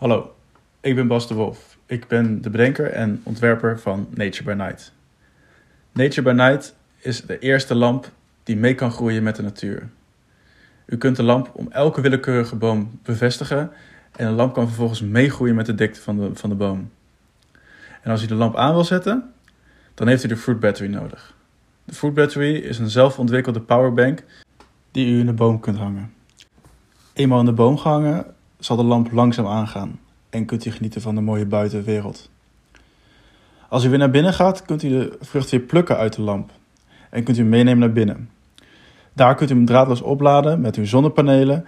[0.00, 0.34] Hallo,
[0.80, 1.78] ik ben Bas de Wolf.
[1.86, 4.92] Ik ben de bedenker en ontwerper van Nature by Night.
[5.92, 8.10] Nature by Night is de eerste lamp
[8.42, 9.88] die mee kan groeien met de natuur.
[10.86, 13.70] U kunt de lamp om elke willekeurige boom bevestigen
[14.16, 16.90] en de lamp kan vervolgens meegroeien met de dikte van de, van de boom.
[18.02, 19.32] En als u de lamp aan wil zetten,
[19.94, 21.34] dan heeft u de fruit battery nodig.
[21.84, 24.24] De fruit battery is een zelfontwikkelde powerbank
[24.90, 26.12] die u in de boom kunt hangen.
[27.12, 29.98] Eenmaal in de boom gehangen, zal de lamp langzaam aangaan
[30.30, 32.30] en kunt u genieten van de mooie buitenwereld.
[33.68, 36.50] Als u weer naar binnen gaat, kunt u de vrucht weer plukken uit de lamp
[37.10, 38.30] en kunt u meenemen naar binnen.
[39.12, 41.66] Daar kunt u hem draadloos opladen met uw zonnepanelen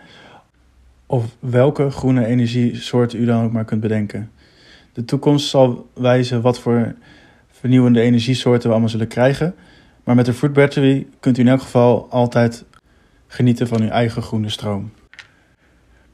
[1.06, 4.30] of welke groene energiesoort u dan ook maar kunt bedenken.
[4.92, 6.94] De toekomst zal wijzen wat voor
[7.50, 9.54] vernieuwende energiesoorten we allemaal zullen krijgen,
[10.04, 12.64] maar met de Fruit Battery kunt u in elk geval altijd
[13.26, 14.90] genieten van uw eigen groene stroom.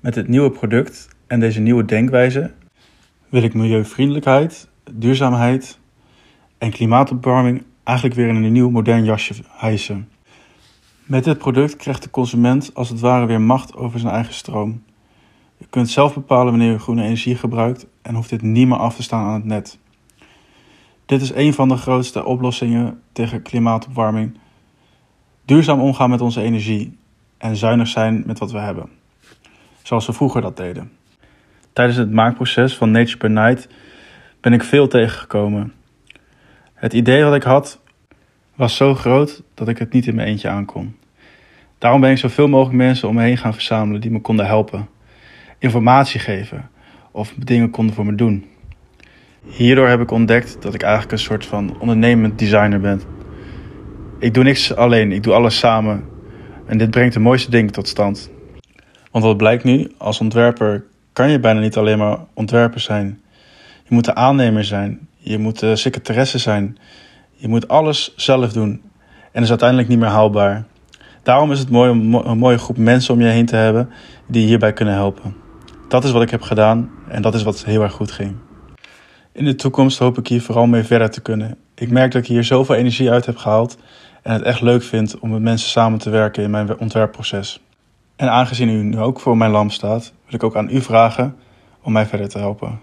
[0.00, 2.52] Met het nieuwe product en deze nieuwe denkwijze
[3.28, 5.78] wil ik milieuvriendelijkheid, duurzaamheid
[6.58, 10.08] en klimaatopwarming eigenlijk weer in een nieuw modern jasje hijsen.
[11.04, 14.82] Met dit product krijgt de consument als het ware weer macht over zijn eigen stroom.
[15.56, 18.96] Je kunt zelf bepalen wanneer je groene energie gebruikt en hoeft dit niet meer af
[18.96, 19.78] te staan aan het net.
[21.06, 24.38] Dit is een van de grootste oplossingen tegen klimaatopwarming.
[25.44, 26.98] Duurzaam omgaan met onze energie
[27.38, 28.98] en zuinig zijn met wat we hebben.
[29.88, 30.92] Zoals we vroeger dat deden.
[31.72, 33.68] Tijdens het maakproces van Nature by Night
[34.40, 35.72] ben ik veel tegengekomen.
[36.74, 37.80] Het idee wat ik had
[38.54, 40.96] was zo groot dat ik het niet in mijn eentje aankon.
[41.78, 44.88] Daarom ben ik zoveel mogelijk mensen om me heen gaan verzamelen die me konden helpen,
[45.58, 46.70] informatie geven
[47.10, 48.46] of dingen konden voor me doen.
[49.44, 53.02] Hierdoor heb ik ontdekt dat ik eigenlijk een soort van ondernemend designer ben.
[54.18, 56.04] Ik doe niks alleen, ik doe alles samen.
[56.66, 58.30] En dit brengt de mooiste dingen tot stand.
[59.10, 63.20] Want wat blijkt nu, als ontwerper kan je bijna niet alleen maar ontwerper zijn.
[63.82, 66.78] Je moet de aannemer zijn, je moet de secretaresse zijn,
[67.34, 68.82] je moet alles zelf doen.
[69.32, 70.64] En is uiteindelijk niet meer haalbaar.
[71.22, 73.90] Daarom is het mooi om een mooie groep mensen om je heen te hebben
[74.26, 75.36] die hierbij kunnen helpen.
[75.88, 78.36] Dat is wat ik heb gedaan en dat is wat heel erg goed ging.
[79.32, 81.56] In de toekomst hoop ik hier vooral mee verder te kunnen.
[81.74, 83.78] Ik merk dat ik hier zoveel energie uit heb gehaald
[84.22, 87.60] en het echt leuk vind om met mensen samen te werken in mijn ontwerpproces.
[88.18, 91.36] En aangezien u nu ook voor mijn lamp staat, wil ik ook aan u vragen
[91.82, 92.80] om mij verder te helpen.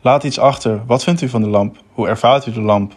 [0.00, 0.86] Laat iets achter.
[0.86, 1.76] Wat vindt u van de lamp?
[1.92, 2.92] Hoe ervaart u de lamp?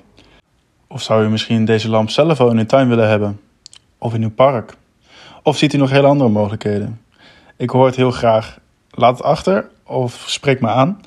[0.87, 3.39] Of zou u misschien deze lamp zelf al in uw tuin willen hebben?
[3.97, 4.77] Of in uw park?
[5.41, 7.01] Of ziet u nog heel andere mogelijkheden?
[7.57, 8.59] Ik hoor het heel graag.
[8.89, 11.01] Laat het achter of spreek me aan.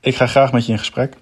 [0.00, 1.16] Ik ga graag met je in gesprek.